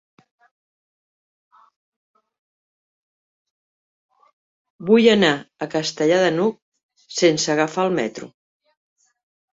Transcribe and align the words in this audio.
Vull 4.89 5.07
anar 5.13 5.33
a 5.37 5.71
Castellar 5.77 6.19
de 6.25 6.33
n'Hug 6.39 6.59
sense 7.21 7.53
agafar 7.57 7.85
el 7.91 7.97
metro. 8.01 8.35